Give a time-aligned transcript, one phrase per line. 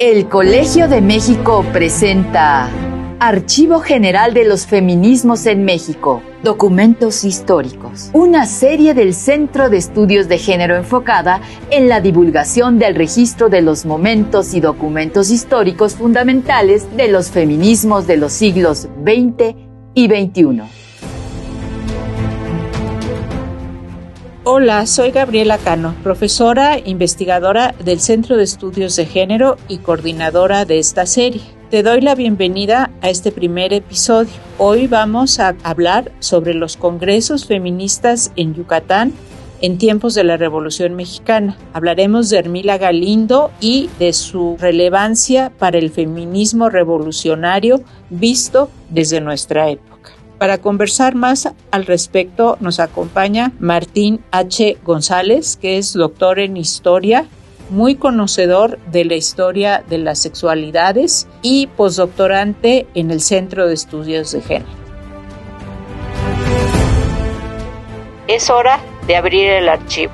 [0.00, 2.70] El Colegio de México presenta
[3.18, 10.26] Archivo General de los Feminismos en México, Documentos Históricos, una serie del Centro de Estudios
[10.26, 16.96] de Género enfocada en la divulgación del registro de los momentos y documentos históricos fundamentales
[16.96, 19.54] de los feminismos de los siglos XX
[19.92, 20.79] y XXI.
[24.52, 30.80] Hola, soy Gabriela Cano, profesora investigadora del Centro de Estudios de Género y coordinadora de
[30.80, 31.42] esta serie.
[31.70, 34.32] Te doy la bienvenida a este primer episodio.
[34.58, 39.12] Hoy vamos a hablar sobre los congresos feministas en Yucatán
[39.60, 41.56] en tiempos de la Revolución Mexicana.
[41.72, 49.70] Hablaremos de Hermila Galindo y de su relevancia para el feminismo revolucionario visto desde nuestra
[49.70, 50.10] época.
[50.40, 54.78] Para conversar más al respecto nos acompaña Martín H.
[54.82, 57.26] González, que es doctor en historia,
[57.68, 64.32] muy conocedor de la historia de las sexualidades y postdoctorante en el Centro de Estudios
[64.32, 64.70] de Género.
[68.26, 70.12] Es hora de abrir el archivo.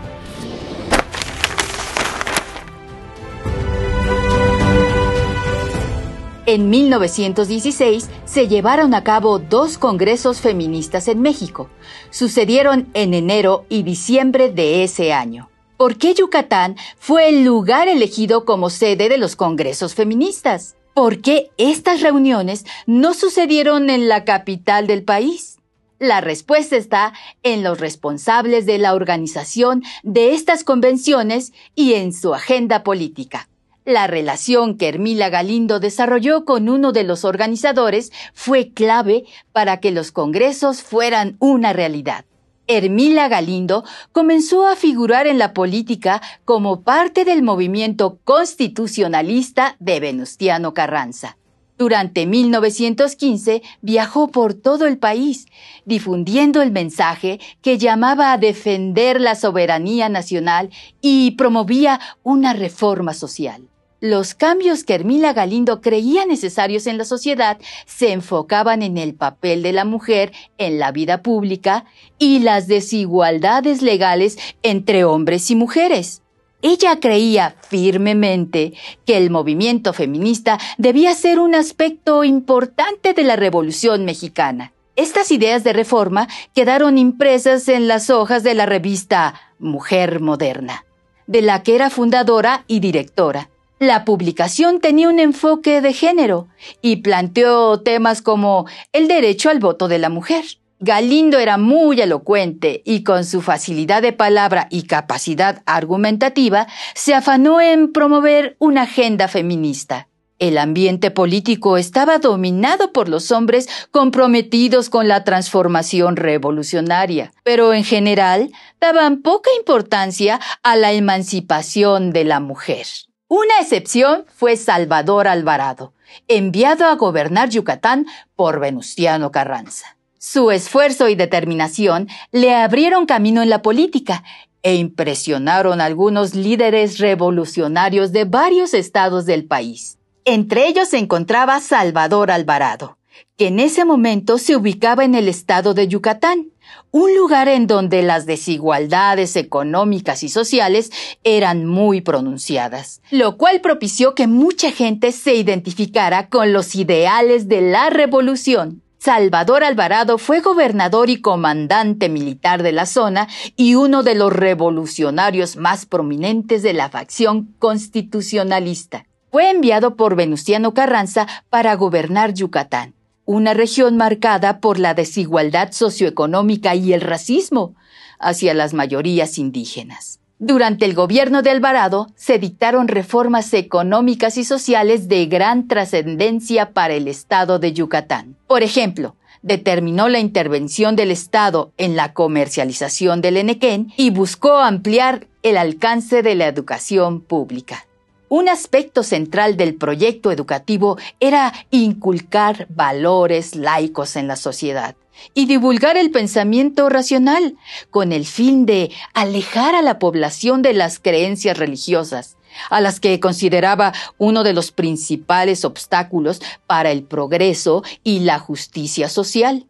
[6.48, 11.68] En 1916 se llevaron a cabo dos congresos feministas en México.
[12.10, 15.50] Sucedieron en enero y diciembre de ese año.
[15.76, 20.76] ¿Por qué Yucatán fue el lugar elegido como sede de los congresos feministas?
[20.94, 25.58] ¿Por qué estas reuniones no sucedieron en la capital del país?
[25.98, 32.34] La respuesta está en los responsables de la organización de estas convenciones y en su
[32.34, 33.48] agenda política.
[33.86, 39.92] La relación que Hermila Galindo desarrolló con uno de los organizadores fue clave para que
[39.92, 42.24] los congresos fueran una realidad.
[42.66, 50.74] Hermila Galindo comenzó a figurar en la política como parte del movimiento constitucionalista de Venustiano
[50.74, 51.36] Carranza.
[51.78, 55.46] Durante 1915 viajó por todo el país,
[55.84, 60.70] difundiendo el mensaje que llamaba a defender la soberanía nacional
[61.00, 63.68] y promovía una reforma social.
[64.00, 69.62] Los cambios que Hermila Galindo creía necesarios en la sociedad se enfocaban en el papel
[69.62, 71.86] de la mujer en la vida pública
[72.18, 76.20] y las desigualdades legales entre hombres y mujeres.
[76.60, 78.74] Ella creía firmemente
[79.06, 84.72] que el movimiento feminista debía ser un aspecto importante de la Revolución mexicana.
[84.94, 90.84] Estas ideas de reforma quedaron impresas en las hojas de la revista Mujer Moderna,
[91.26, 93.48] de la que era fundadora y directora.
[93.78, 96.48] La publicación tenía un enfoque de género
[96.80, 100.44] y planteó temas como el derecho al voto de la mujer.
[100.80, 107.60] Galindo era muy elocuente y con su facilidad de palabra y capacidad argumentativa se afanó
[107.60, 110.08] en promover una agenda feminista.
[110.38, 117.84] El ambiente político estaba dominado por los hombres comprometidos con la transformación revolucionaria, pero en
[117.84, 122.86] general daban poca importancia a la emancipación de la mujer.
[123.28, 125.92] Una excepción fue Salvador Alvarado,
[126.28, 128.06] enviado a gobernar Yucatán
[128.36, 129.96] por Venustiano Carranza.
[130.16, 134.22] Su esfuerzo y determinación le abrieron camino en la política
[134.62, 139.98] e impresionaron a algunos líderes revolucionarios de varios estados del país.
[140.24, 142.95] Entre ellos se encontraba Salvador Alvarado,
[143.36, 146.52] que en ese momento se ubicaba en el estado de Yucatán,
[146.90, 150.90] un lugar en donde las desigualdades económicas y sociales
[151.24, 157.60] eran muy pronunciadas, lo cual propició que mucha gente se identificara con los ideales de
[157.60, 158.82] la revolución.
[158.98, 165.56] Salvador Alvarado fue gobernador y comandante militar de la zona y uno de los revolucionarios
[165.56, 169.06] más prominentes de la facción constitucionalista.
[169.30, 172.96] Fue enviado por Venustiano Carranza para gobernar Yucatán
[173.26, 177.74] una región marcada por la desigualdad socioeconómica y el racismo
[178.18, 180.20] hacia las mayorías indígenas.
[180.38, 186.94] Durante el gobierno de Alvarado se dictaron reformas económicas y sociales de gran trascendencia para
[186.94, 188.36] el Estado de Yucatán.
[188.46, 195.26] Por ejemplo, determinó la intervención del Estado en la comercialización del Enequén y buscó ampliar
[195.42, 197.85] el alcance de la educación pública.
[198.28, 204.96] Un aspecto central del proyecto educativo era inculcar valores laicos en la sociedad
[205.32, 207.56] y divulgar el pensamiento racional
[207.90, 212.36] con el fin de alejar a la población de las creencias religiosas,
[212.68, 219.08] a las que consideraba uno de los principales obstáculos para el progreso y la justicia
[219.08, 219.66] social.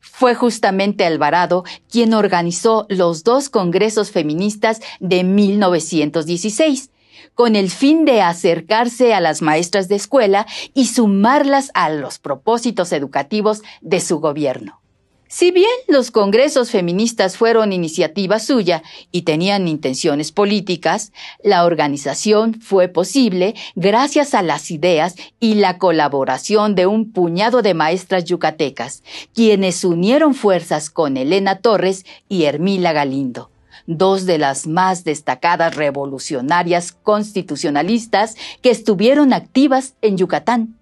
[0.00, 6.90] Fue justamente Alvarado quien organizó los dos congresos feministas de 1916,
[7.38, 10.44] con el fin de acercarse a las maestras de escuela
[10.74, 14.80] y sumarlas a los propósitos educativos de su gobierno.
[15.28, 18.82] Si bien los congresos feministas fueron iniciativa suya
[19.12, 26.74] y tenían intenciones políticas, la organización fue posible gracias a las ideas y la colaboración
[26.74, 33.52] de un puñado de maestras yucatecas, quienes unieron fuerzas con Elena Torres y Hermila Galindo
[33.88, 40.78] dos de las más destacadas revolucionarias constitucionalistas que estuvieron activas en Yucatán.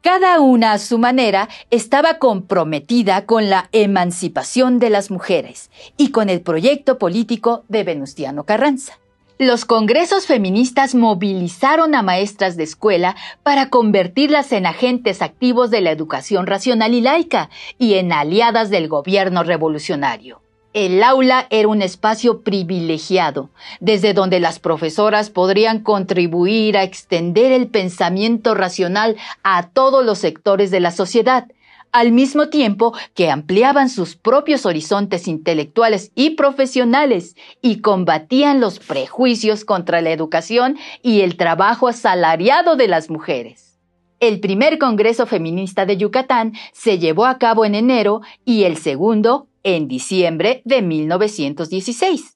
[0.00, 6.28] Cada una a su manera estaba comprometida con la emancipación de las mujeres y con
[6.30, 8.98] el proyecto político de Venustiano Carranza.
[9.38, 15.90] Los congresos feministas movilizaron a maestras de escuela para convertirlas en agentes activos de la
[15.90, 20.43] educación racional y laica y en aliadas del gobierno revolucionario.
[20.74, 23.48] El aula era un espacio privilegiado,
[23.78, 30.72] desde donde las profesoras podrían contribuir a extender el pensamiento racional a todos los sectores
[30.72, 31.46] de la sociedad,
[31.92, 39.64] al mismo tiempo que ampliaban sus propios horizontes intelectuales y profesionales y combatían los prejuicios
[39.64, 43.78] contra la educación y el trabajo asalariado de las mujeres.
[44.18, 49.46] El primer Congreso Feminista de Yucatán se llevó a cabo en enero y el segundo
[49.64, 52.34] en diciembre de 1916.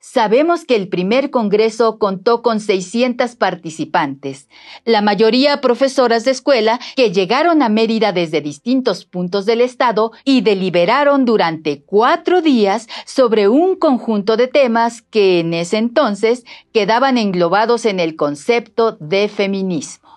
[0.00, 4.48] Sabemos que el primer Congreso contó con 600 participantes,
[4.84, 10.42] la mayoría profesoras de escuela que llegaron a Mérida desde distintos puntos del estado y
[10.42, 17.84] deliberaron durante cuatro días sobre un conjunto de temas que en ese entonces quedaban englobados
[17.84, 20.07] en el concepto de feminismo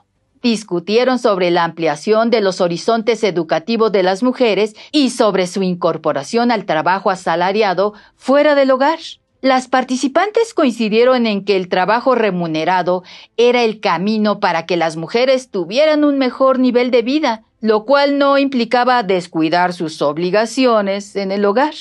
[0.41, 6.51] discutieron sobre la ampliación de los horizontes educativos de las mujeres y sobre su incorporación
[6.51, 8.99] al trabajo asalariado fuera del hogar.
[9.41, 13.03] Las participantes coincidieron en que el trabajo remunerado
[13.37, 18.19] era el camino para que las mujeres tuvieran un mejor nivel de vida, lo cual
[18.19, 21.73] no implicaba descuidar sus obligaciones en el hogar.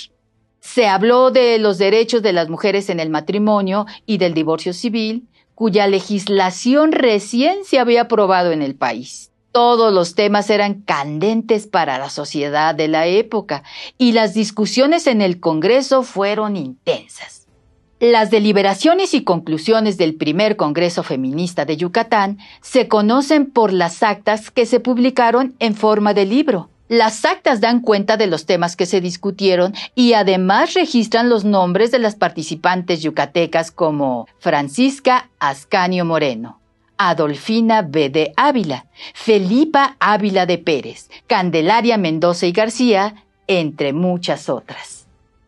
[0.60, 5.26] Se habló de los derechos de las mujeres en el matrimonio y del divorcio civil,
[5.60, 9.30] cuya legislación recién se había aprobado en el país.
[9.52, 13.62] Todos los temas eran candentes para la sociedad de la época
[13.98, 17.46] y las discusiones en el Congreso fueron intensas.
[18.00, 24.50] Las deliberaciones y conclusiones del primer Congreso Feminista de Yucatán se conocen por las actas
[24.50, 26.69] que se publicaron en forma de libro.
[26.90, 31.92] Las actas dan cuenta de los temas que se discutieron y además registran los nombres
[31.92, 36.58] de las participantes yucatecas como Francisca Ascanio Moreno,
[36.98, 38.10] Adolfina B.
[38.10, 43.14] de Ávila, Felipa Ávila de Pérez, Candelaria Mendoza y García,
[43.46, 44.99] entre muchas otras.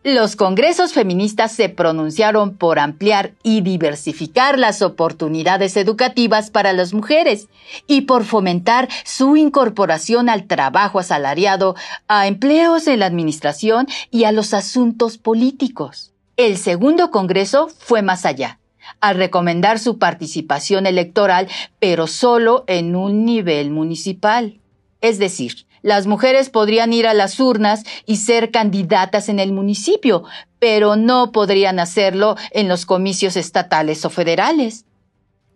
[0.04, 7.46] Los congresos feministas se pronunciaron por ampliar y diversificar las oportunidades educativas para las mujeres
[7.86, 11.76] y por fomentar su incorporación al trabajo asalariado,
[12.08, 16.12] a empleos en la administración y a los asuntos políticos.
[16.36, 18.58] El segundo congreso fue más allá
[19.00, 21.46] al recomendar su participación electoral,
[21.78, 24.58] pero solo en un nivel municipal.
[25.00, 30.24] Es decir, las mujeres podrían ir a las urnas y ser candidatas en el municipio,
[30.58, 34.84] pero no podrían hacerlo en los comicios estatales o federales.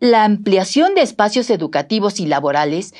[0.01, 2.93] La ampliación de espacios educativos y laborales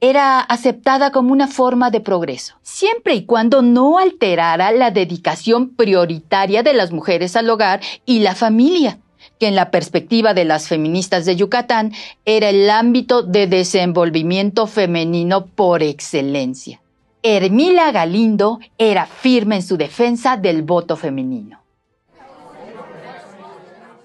[0.00, 6.64] era aceptada como una forma de progreso, siempre y cuando no alterara la dedicación prioritaria
[6.64, 8.98] de las mujeres al hogar y la familia
[9.42, 11.92] que en la perspectiva de las feministas de Yucatán
[12.24, 16.80] era el ámbito de desenvolvimiento femenino por excelencia.
[17.24, 21.60] Hermila Galindo era firme en su defensa del voto femenino.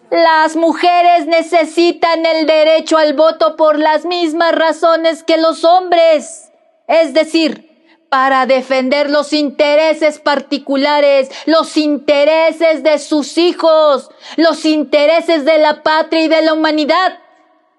[0.10, 6.52] Las mujeres necesitan el derecho al voto por las mismas razones que los hombres,
[6.88, 7.67] es decir,
[8.10, 16.24] para defender los intereses particulares, los intereses de sus hijos, los intereses de la patria
[16.24, 17.20] y de la humanidad,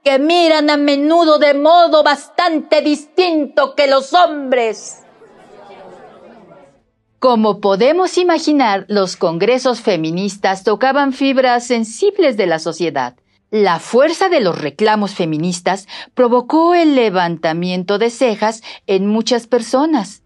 [0.05, 5.03] que miran a menudo de modo bastante distinto que los hombres.
[7.19, 13.17] Como podemos imaginar, los congresos feministas tocaban fibras sensibles de la sociedad.
[13.51, 20.23] La fuerza de los reclamos feministas provocó el levantamiento de cejas en muchas personas.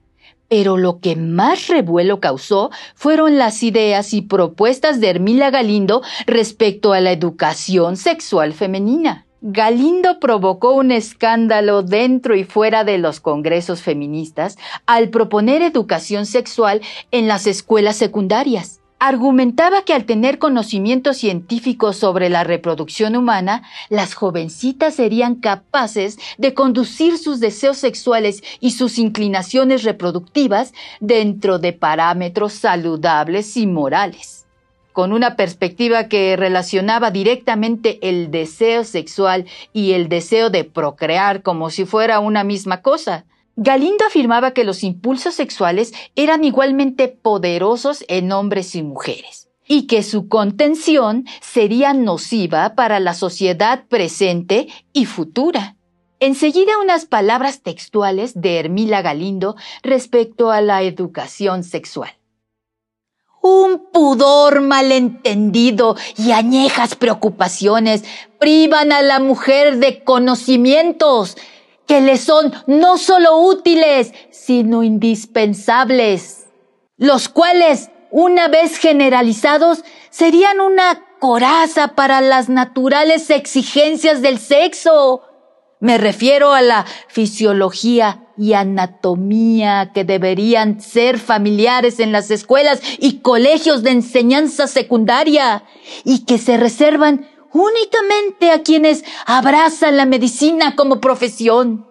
[0.49, 6.93] Pero lo que más revuelo causó fueron las ideas y propuestas de Hermila Galindo respecto
[6.93, 9.25] a la educación sexual femenina.
[9.41, 16.81] Galindo provocó un escándalo dentro y fuera de los congresos feministas al proponer educación sexual
[17.13, 18.82] en las escuelas secundarias.
[19.05, 26.55] Argumentaba que al tener conocimientos científicos sobre la reproducción humana, las jovencitas serían capaces de
[26.55, 34.47] conducir sus deseos sexuales y sus inclinaciones reproductivas dentro de parámetros saludables y morales.
[34.93, 41.71] Con una perspectiva que relacionaba directamente el deseo sexual y el deseo de procrear como
[41.71, 43.25] si fuera una misma cosa,
[43.57, 50.03] Galindo afirmaba que los impulsos sexuales eran igualmente poderosos en hombres y mujeres y que
[50.03, 55.77] su contención sería nociva para la sociedad presente y futura.
[56.19, 62.11] Enseguida unas palabras textuales de Hermila Galindo respecto a la educación sexual.
[63.43, 68.05] Un pudor malentendido y añejas preocupaciones
[68.39, 71.37] privan a la mujer de conocimientos
[71.87, 76.47] que le son no solo útiles, sino indispensables,
[76.97, 85.23] los cuales, una vez generalizados, serían una coraza para las naturales exigencias del sexo.
[85.81, 93.19] Me refiero a la fisiología y anatomía que deberían ser familiares en las escuelas y
[93.19, 95.65] colegios de enseñanza secundaria
[96.05, 101.87] y que se reservan únicamente a quienes abrazan la medicina como profesión.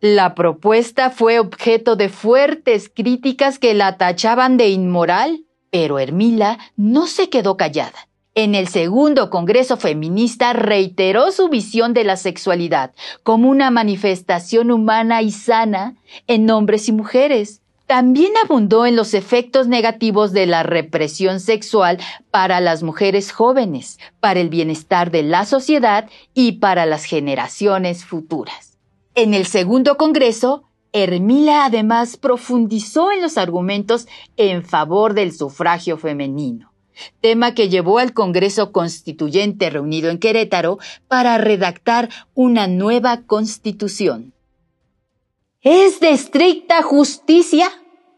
[0.00, 7.06] La propuesta fue objeto de fuertes críticas que la tachaban de inmoral, pero Hermila no
[7.06, 8.08] se quedó callada.
[8.36, 12.92] En el segundo Congreso Feminista reiteró su visión de la sexualidad
[13.24, 15.96] como una manifestación humana y sana
[16.28, 21.98] en hombres y mujeres, también abundó en los efectos negativos de la represión sexual
[22.30, 28.76] para las mujeres jóvenes, para el bienestar de la sociedad y para las generaciones futuras.
[29.14, 36.74] En el segundo Congreso, Hermila además profundizó en los argumentos en favor del sufragio femenino,
[37.22, 40.78] tema que llevó al Congreso Constituyente reunido en Querétaro
[41.08, 44.34] para redactar una nueva constitución.
[45.70, 47.68] Es de estricta justicia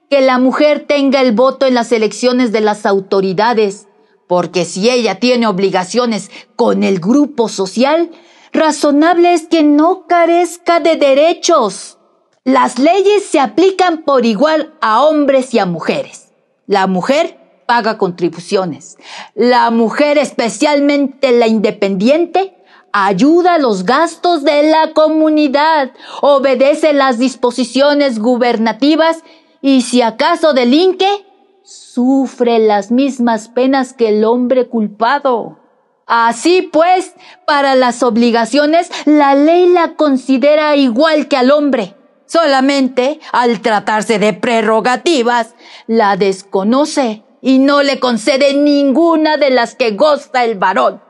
[0.09, 3.89] que la mujer tenga el voto en las elecciones de las autoridades,
[4.29, 8.13] porque si ella tiene obligaciones con el grupo social,
[8.53, 11.99] razonable es que no carezca de derechos.
[12.45, 16.29] Las leyes se aplican por igual a hombres y a mujeres.
[16.69, 18.97] La mujer paga contribuciones.
[19.35, 22.55] La mujer, especialmente la independiente,
[22.93, 29.23] ayuda a los gastos de la comunidad, obedece las disposiciones gubernativas
[29.63, 31.27] y si acaso delinque,
[31.63, 35.59] sufre las mismas penas que el hombre culpado.
[36.07, 37.15] Así pues,
[37.47, 41.95] para las obligaciones, la ley la considera igual que al hombre.
[42.27, 45.55] Solamente, al tratarse de prerrogativas,
[45.87, 51.01] la desconoce y no le concede ninguna de las que goza el varón.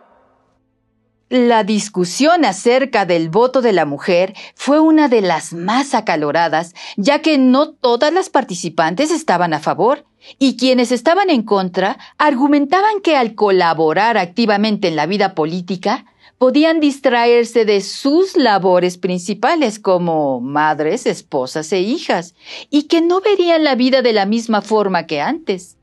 [1.31, 7.23] La discusión acerca del voto de la mujer fue una de las más acaloradas, ya
[7.23, 10.05] que no todas las participantes estaban a favor,
[10.41, 16.05] y quienes estaban en contra argumentaban que al colaborar activamente en la vida política,
[16.39, 22.35] podían distraerse de sus labores principales como madres, esposas e hijas,
[22.71, 25.77] y que no verían la vida de la misma forma que antes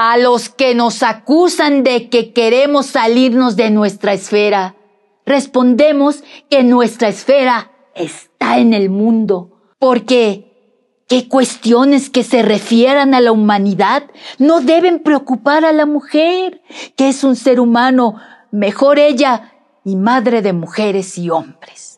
[0.00, 4.76] a los que nos acusan de que queremos salirnos de nuestra esfera.
[5.26, 13.20] Respondemos que nuestra esfera está en el mundo, porque ¿qué cuestiones que se refieran a
[13.20, 14.04] la humanidad
[14.38, 16.62] no deben preocupar a la mujer,
[16.94, 18.20] que es un ser humano,
[18.52, 19.52] mejor ella
[19.84, 21.97] y madre de mujeres y hombres?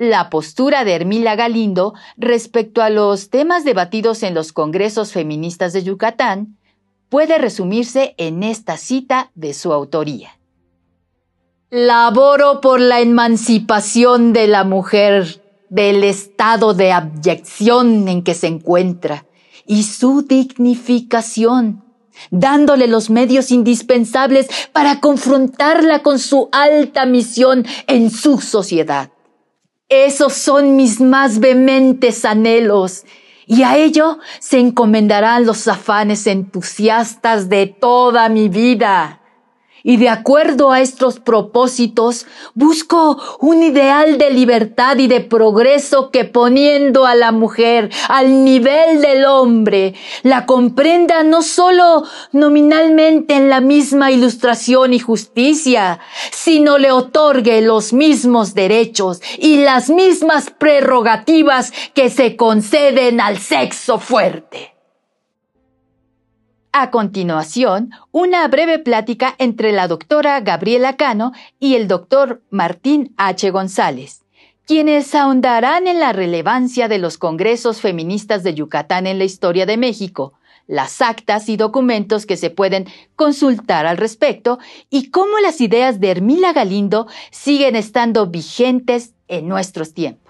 [0.00, 5.82] La postura de Hermila Galindo respecto a los temas debatidos en los congresos feministas de
[5.82, 6.56] Yucatán
[7.10, 10.38] puede resumirse en esta cita de su autoría.
[11.68, 19.26] Laboro por la emancipación de la mujer del estado de abyección en que se encuentra
[19.66, 21.84] y su dignificación,
[22.30, 29.10] dándole los medios indispensables para confrontarla con su alta misión en su sociedad.
[29.90, 33.04] Esos son mis más vehementes anhelos,
[33.46, 39.19] y a ello se encomendarán los afanes entusiastas de toda mi vida.
[39.82, 46.24] Y de acuerdo a estos propósitos, busco un ideal de libertad y de progreso que
[46.24, 53.60] poniendo a la mujer al nivel del hombre, la comprenda no solo nominalmente en la
[53.60, 62.10] misma ilustración y justicia, sino le otorgue los mismos derechos y las mismas prerrogativas que
[62.10, 64.79] se conceden al sexo fuerte.
[66.72, 73.50] A continuación, una breve plática entre la doctora Gabriela Cano y el doctor Martín H.
[73.50, 74.22] González,
[74.66, 79.76] quienes ahondarán en la relevancia de los congresos feministas de Yucatán en la historia de
[79.78, 80.34] México,
[80.68, 82.86] las actas y documentos que se pueden
[83.16, 84.60] consultar al respecto
[84.90, 90.29] y cómo las ideas de Hermila Galindo siguen estando vigentes en nuestros tiempos.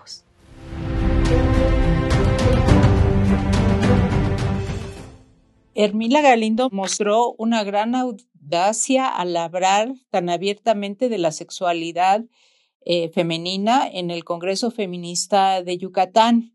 [5.82, 12.22] Hermila Galindo mostró una gran audacia al hablar tan abiertamente de la sexualidad
[12.84, 16.52] eh, femenina en el Congreso Feminista de Yucatán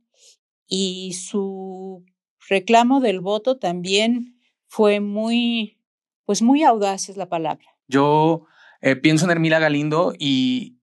[0.67, 2.05] y su
[2.47, 5.79] reclamo del voto también fue muy,
[6.25, 7.65] pues muy audaz es la palabra.
[7.87, 8.45] Yo
[8.81, 10.77] eh, pienso en Hermila Galindo y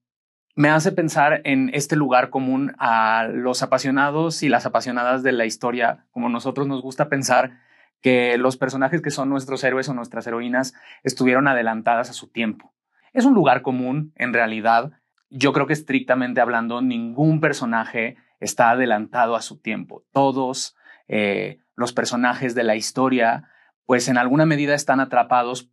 [0.55, 5.45] me hace pensar en este lugar común a los apasionados y las apasionadas de la
[5.45, 7.63] historia, como nosotros nos gusta pensar
[8.03, 12.73] que los personajes que son nuestros héroes o nuestras heroínas estuvieron adelantadas a su tiempo.
[13.13, 14.91] Es un lugar común, en realidad.
[15.29, 20.03] Yo creo que estrictamente hablando, ningún personaje está adelantado a su tiempo.
[20.11, 20.75] Todos
[21.07, 23.49] eh, los personajes de la historia,
[23.85, 25.71] pues en alguna medida están atrapados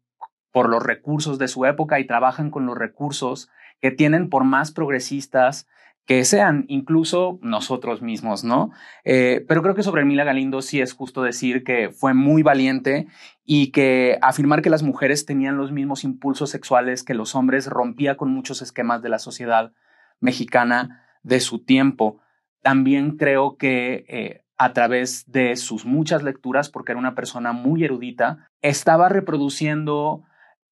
[0.52, 4.70] por los recursos de su época y trabajan con los recursos que tienen por más
[4.70, 5.66] progresistas
[6.10, 8.72] que sean incluso nosotros mismos, ¿no?
[9.04, 13.06] Eh, pero creo que sobre Mila Galindo sí es justo decir que fue muy valiente
[13.44, 18.16] y que afirmar que las mujeres tenían los mismos impulsos sexuales que los hombres rompía
[18.16, 19.72] con muchos esquemas de la sociedad
[20.18, 22.20] mexicana de su tiempo.
[22.60, 27.84] También creo que eh, a través de sus muchas lecturas, porque era una persona muy
[27.84, 30.24] erudita, estaba reproduciendo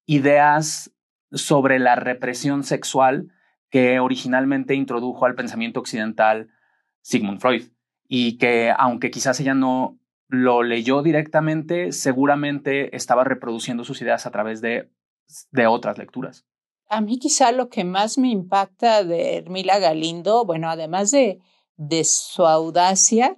[0.05, 0.91] ideas
[1.31, 3.31] sobre la represión sexual
[3.69, 6.49] que originalmente introdujo al pensamiento occidental
[7.01, 7.63] Sigmund Freud
[8.07, 14.31] y que aunque quizás ella no lo leyó directamente, seguramente estaba reproduciendo sus ideas a
[14.31, 14.91] través de,
[15.51, 16.45] de otras lecturas.
[16.87, 21.39] A mí quizá lo que más me impacta de Hermila Galindo, bueno, además de,
[21.77, 23.37] de su audacia,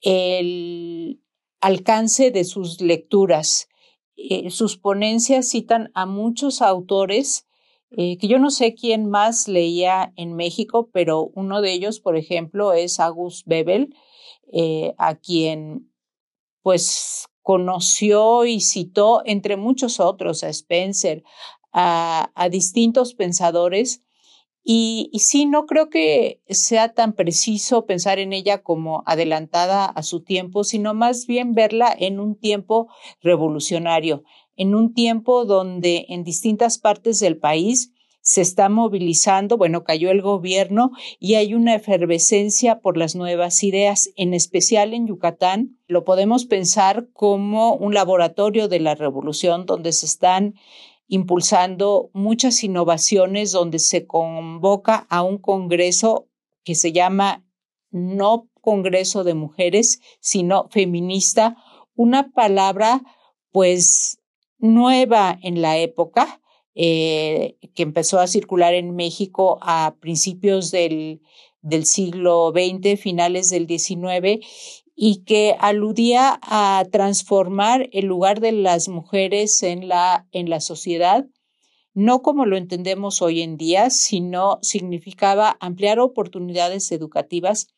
[0.00, 1.22] el
[1.60, 3.68] alcance de sus lecturas.
[4.16, 7.46] Eh, sus ponencias citan a muchos autores
[7.96, 12.16] eh, que yo no sé quién más leía en México, pero uno de ellos, por
[12.16, 13.94] ejemplo, es August Bebel,
[14.52, 15.90] eh, a quien
[16.62, 21.24] pues conoció y citó, entre muchos otros, a Spencer,
[21.72, 24.02] a, distintos pensadores.
[24.62, 30.02] Y, y, sí, no creo que sea tan preciso pensar en ella como adelantada a
[30.02, 32.88] su tiempo, sino más bien verla en un tiempo
[33.20, 34.22] revolucionario
[34.56, 40.20] en un tiempo donde en distintas partes del país se está movilizando, bueno, cayó el
[40.20, 45.78] gobierno y hay una efervescencia por las nuevas ideas, en especial en Yucatán.
[45.86, 50.54] Lo podemos pensar como un laboratorio de la revolución donde se están
[51.08, 56.28] impulsando muchas innovaciones, donde se convoca a un congreso
[56.62, 57.44] que se llama
[57.90, 61.56] no Congreso de Mujeres, sino feminista,
[61.94, 63.02] una palabra
[63.50, 64.19] pues
[64.60, 66.40] nueva en la época,
[66.74, 71.20] eh, que empezó a circular en México a principios del,
[71.62, 74.44] del siglo XX, finales del XIX,
[74.94, 81.26] y que aludía a transformar el lugar de las mujeres en la, en la sociedad,
[81.94, 87.68] no como lo entendemos hoy en día, sino significaba ampliar oportunidades educativas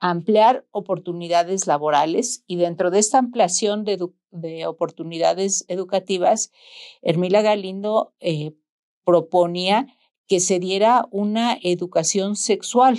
[0.00, 6.50] ampliar oportunidades laborales y dentro de esta ampliación de, oportunidades educativas,
[7.02, 8.52] Hermila Galindo eh,
[9.04, 9.86] proponía
[10.26, 12.98] que se diera una educación sexual,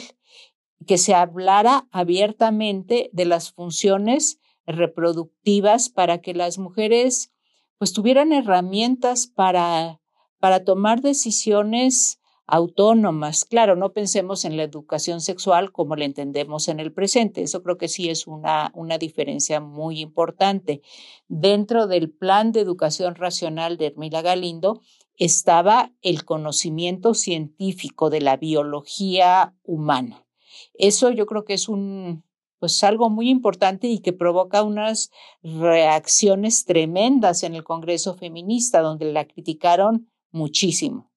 [0.86, 7.32] que se hablara abiertamente de las funciones reproductivas para que las mujeres
[7.78, 10.02] pues tuvieran herramientas para,
[10.40, 12.21] para tomar decisiones
[12.52, 13.46] autónomas.
[13.46, 17.42] Claro, no pensemos en la educación sexual como la entendemos en el presente.
[17.42, 20.82] Eso creo que sí es una, una diferencia muy importante.
[21.30, 24.82] Dentro del plan de educación racional de Hermila Galindo
[25.18, 30.28] estaba el conocimiento científico de la biología humana.
[30.74, 32.26] Eso yo creo que es un,
[32.60, 35.10] pues algo muy importante y que provoca unas
[35.42, 41.11] reacciones tremendas en el Congreso feminista, donde la criticaron muchísimo.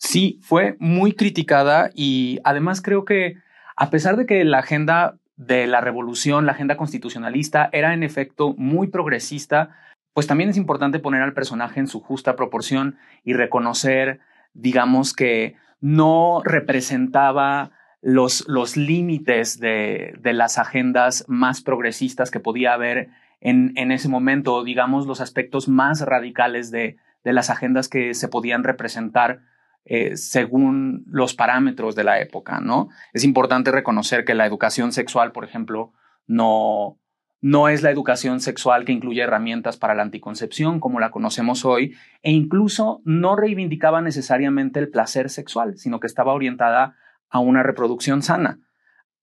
[0.00, 3.36] Sí, fue muy criticada y además creo que
[3.76, 8.54] a pesar de que la agenda de la revolución, la agenda constitucionalista era en efecto
[8.56, 9.76] muy progresista,
[10.14, 14.20] pues también es importante poner al personaje en su justa proporción y reconocer,
[14.54, 22.72] digamos, que no representaba los, los límites de, de, las agendas más progresistas que podía
[22.72, 23.10] haber
[23.42, 28.28] en, en ese momento, digamos, los aspectos más radicales de, de las agendas que se
[28.28, 29.42] podían representar
[29.92, 32.90] eh, según los parámetros de la época, ¿no?
[33.12, 35.92] Es importante reconocer que la educación sexual, por ejemplo,
[36.28, 37.00] no,
[37.40, 41.96] no es la educación sexual que incluye herramientas para la anticoncepción como la conocemos hoy,
[42.22, 46.94] e incluso no reivindicaba necesariamente el placer sexual, sino que estaba orientada
[47.28, 48.60] a una reproducción sana.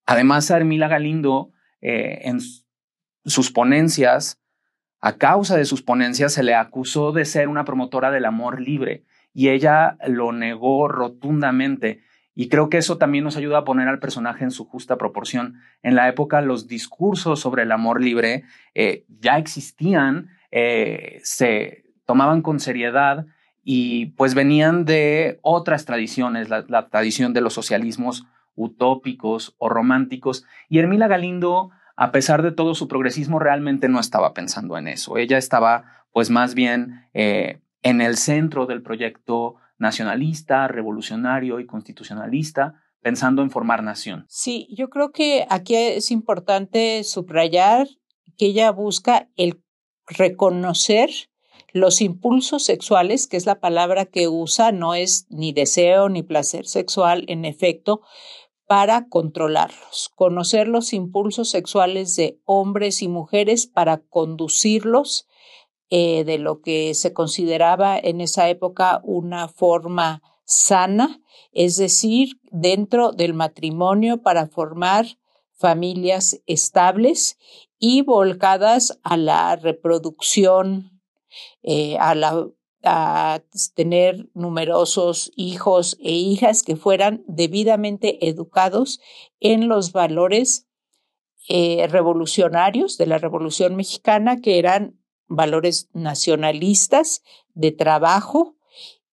[0.06, 2.40] Además, Armila Galindo, eh, en
[3.24, 4.42] sus ponencias,
[5.00, 9.06] a causa de sus ponencias, se le acusó de ser una promotora del amor libre
[9.38, 12.02] y ella lo negó rotundamente.
[12.34, 15.60] Y creo que eso también nos ayuda a poner al personaje en su justa proporción.
[15.84, 22.42] En la época, los discursos sobre el amor libre eh, ya existían, eh, se tomaban
[22.42, 23.28] con seriedad
[23.64, 30.46] y pues venían de otras tradiciones, la, tradición de los socialismos utópicos o románticos.
[30.68, 35.20] Y Hermila Galindo, a pesar de todo su progresismo, realmente no estaba pensando en eso.
[35.20, 42.82] Ella estaba pues más bien eh, en el centro del proyecto nacionalista, revolucionario y constitucionalista,
[43.02, 44.26] pensando en formar nación.
[44.28, 47.88] Sí, yo creo que aquí es importante subrayar
[48.38, 49.62] que ella busca el
[50.08, 51.10] reconocer
[51.74, 56.66] los impulsos sexuales, que es la palabra que usa, no es ni deseo ni placer
[56.66, 58.02] sexual, en efecto,
[58.68, 65.28] para controlarlos, conocer los impulsos sexuales de hombres y mujeres para conducirlos
[65.90, 71.22] eh, de lo que se consideraba en esa época una forma sana,
[71.52, 75.06] es decir, dentro del matrimonio para formar
[75.54, 77.38] familias estables
[77.80, 81.02] y volcadas a la reproducción
[81.64, 82.48] eh, a, la,
[83.76, 89.00] tener numerosos hijos e hijas que fueran debidamente educados
[89.40, 90.68] en los valores
[91.50, 97.22] eh, revolucionarios de la Revolución Mexicana, que eran valores nacionalistas,
[97.54, 98.56] de trabajo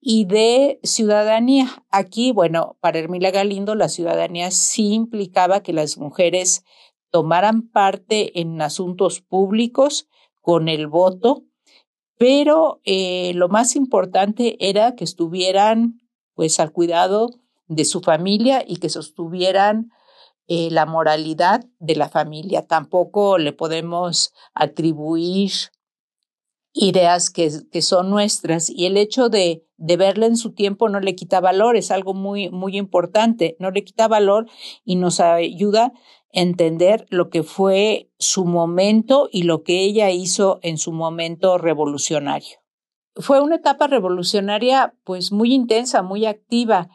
[0.00, 1.84] y de ciudadanía.
[1.90, 6.64] Aquí, bueno, para Hermila Galindo, la ciudadanía sí implicaba que las mujeres
[7.10, 10.08] tomaran parte en asuntos públicos
[10.40, 11.44] con el voto
[12.16, 16.00] pero eh, lo más importante era que estuvieran
[16.34, 17.30] pues al cuidado
[17.66, 19.90] de su familia y que sostuvieran
[20.46, 22.66] eh, la moralidad de la familia.
[22.66, 25.52] Tampoco le podemos atribuir
[26.74, 31.14] ideas que, son nuestras y el hecho de, de verla en su tiempo no le
[31.14, 34.46] quita valor, es algo muy, muy importante, no le quita valor
[34.84, 35.92] y nos ayuda
[36.34, 42.58] entender lo que fue su momento y lo que ella hizo en su momento revolucionario.
[43.14, 46.88] Fue una etapa revolucionaria pues muy intensa, muy activa.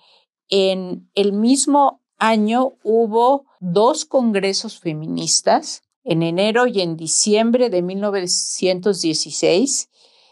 [0.50, 9.90] En el mismo año hubo dos congresos feministas, en enero y en diciembre de 1916.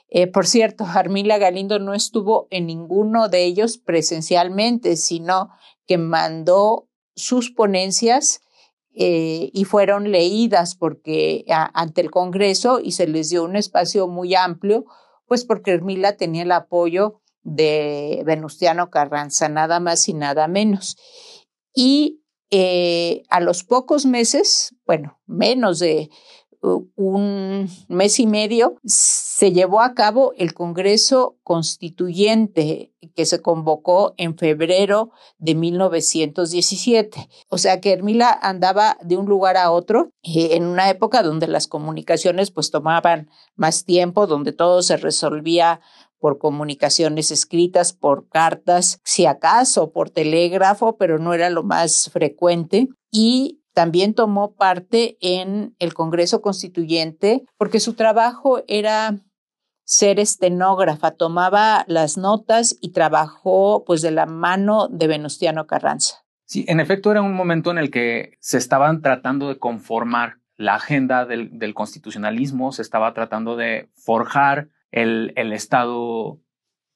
[0.09, 5.49] Eh, por cierto, Armila Galindo no estuvo en ninguno de ellos presencialmente, sino
[5.85, 8.41] que mandó sus ponencias
[8.93, 14.33] eh, y fueron leídas porque ante el Congreso y se les dio un espacio muy
[14.33, 14.85] amplio,
[15.27, 20.97] pues porque Hermila tenía el apoyo de Venustiano Carranza, nada más y nada menos.
[21.75, 26.09] Y eh, a los pocos meses, bueno, menos de
[26.61, 34.37] un mes y medio, se llevó a cabo el Congreso Constituyente que se convocó en
[34.37, 37.29] febrero de 1917.
[37.49, 41.47] O sea que Hermila andaba de un lugar a otro eh, en una época donde
[41.47, 45.79] las comunicaciones pues tomaban más tiempo, donde todo se resolvía
[46.19, 52.87] por comunicaciones escritas, por cartas, si acaso por telégrafo, pero no era lo más frecuente.
[53.11, 59.15] Y también tomó parte en el Congreso Constituyente porque su trabajo era
[59.85, 66.25] ser estenógrafa, tomaba las notas y trabajó pues de la mano de Venustiano Carranza.
[66.43, 70.75] Sí, en efecto era un momento en el que se estaban tratando de conformar la
[70.75, 76.39] agenda del, constitucionalismo, se estaba tratando de forjar el, Estado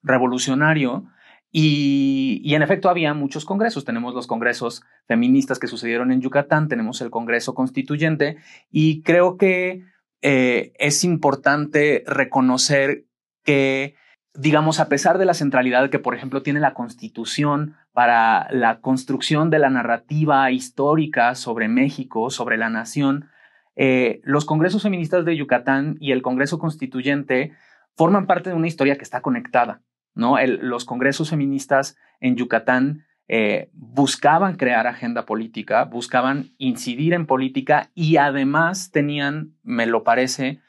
[0.04, 1.06] revolucionario
[1.52, 3.84] Y, y, en efecto había muchos congresos.
[3.84, 8.38] Tenemos los congresos feministas que sucedieron en Yucatán, tenemos el Congreso Constituyente
[8.72, 9.84] y creo que
[10.22, 13.06] eh, es importante reconocer
[13.44, 13.96] que,
[14.34, 19.50] digamos, a pesar de la centralidad que, por ejemplo, tiene la Constitución para la construcción
[19.50, 23.30] de la narrativa histórica sobre México, sobre la nación,
[23.76, 27.54] eh, los congresos feministas de Yucatán y el Congreso Constituyente
[27.96, 29.82] forman parte de una historia que está conectada.
[30.14, 30.36] ¿no?
[30.46, 38.18] los congresos feministas en Yucatán eh, buscaban crear agenda política, buscaban incidir en política y
[38.18, 40.60] además tenían, me lo parece,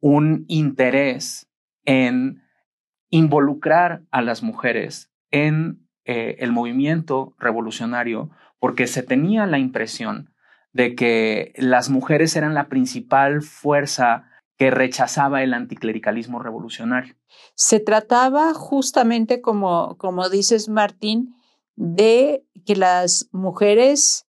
[0.00, 1.48] un interés
[1.86, 2.42] en
[3.08, 10.34] involucrar a las mujeres en eh, el movimiento revolucionario porque se tenía la impresión
[10.72, 14.28] de que las mujeres eran la principal fuerza
[14.62, 17.16] que rechazaba el anticlericalismo revolucionario.
[17.56, 21.34] Se trataba justamente, como, como dices, Martín,
[21.74, 24.28] de que las mujeres,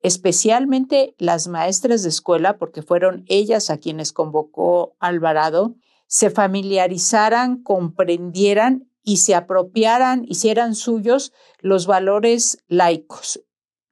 [0.00, 5.74] especialmente las maestras de escuela, porque fueron ellas a quienes convocó Alvarado,
[6.06, 13.44] se familiarizaran, comprendieran y se apropiaran, hicieran suyos los valores laicos,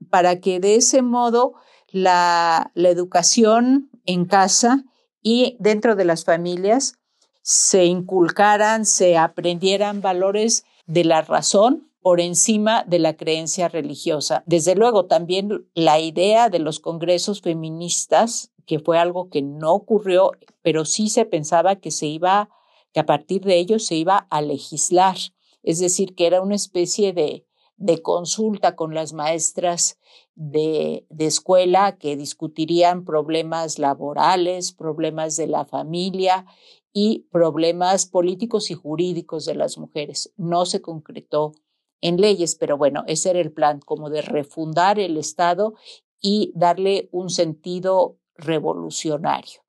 [0.08, 1.52] para que de ese modo
[1.88, 4.86] la, la educación en casa
[5.22, 6.98] y dentro de las familias
[7.42, 14.42] se inculcaran, se aprendieran valores de la razón por encima de la creencia religiosa.
[14.46, 20.32] Desde luego, también la idea de los congresos feministas, que fue algo que no ocurrió,
[20.62, 22.48] pero sí se pensaba que se iba,
[22.92, 25.16] que a partir de ellos se iba a legislar,
[25.62, 27.46] es decir, que era una especie de,
[27.82, 29.98] de consulta con las maestras
[30.36, 36.46] de, de, escuela que discutirían problemas laborales, problemas de la familia
[36.92, 40.32] y problemas políticos y jurídicos de las mujeres.
[40.36, 41.54] No se concretó
[42.00, 45.74] en leyes, pero bueno, ese era el plan, como de refundar el Estado
[46.20, 49.62] y darle un sentido revolucionario.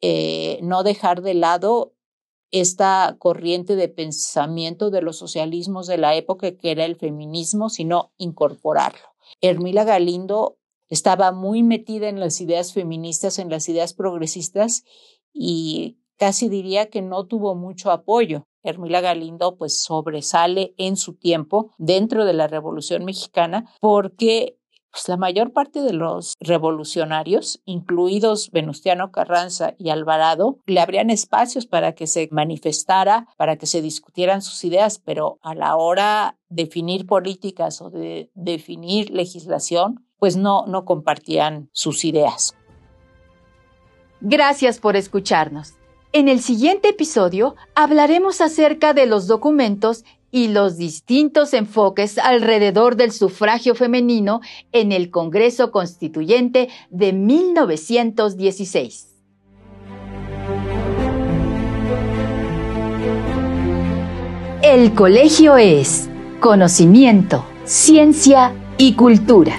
[0.00, 1.94] Eh, no dejar de lado
[2.50, 8.12] esta corriente de pensamiento de los socialismos de la época que era el feminismo, sino
[8.16, 9.06] incorporarlo.
[9.40, 14.84] Hermila Galindo estaba muy metida en las ideas feministas, en las ideas progresistas
[15.32, 18.44] y casi diría que no tuvo mucho apoyo.
[18.62, 24.58] Hermila Galindo pues sobresale en su tiempo dentro de la Revolución Mexicana porque
[24.96, 31.66] pues, la mayor parte de los revolucionarios, incluidos Venustiano Carranza y Alvarado, le abrían espacios
[31.66, 36.62] para que se manifestara, para que se discutieran sus ideas, pero a la hora de
[36.64, 42.54] definir políticas o de definir legislación, pues no, no compartían sus ideas.
[44.22, 45.74] Gracias por escucharnos.
[46.12, 50.06] En el siguiente episodio hablaremos acerca de los documentos
[50.36, 59.14] y los distintos enfoques alrededor del sufragio femenino en el Congreso Constituyente de 1916.
[64.62, 69.58] El colegio es conocimiento, ciencia y cultura.